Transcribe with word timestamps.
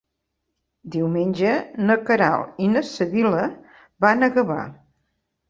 Diumenge 0.95 1.51
na 1.89 1.97
Queralt 2.07 2.65
i 2.65 2.71
na 2.73 2.83
Sibil·la 2.93 3.45
van 4.07 4.31
a 4.31 4.33
Gavà. 4.41 4.59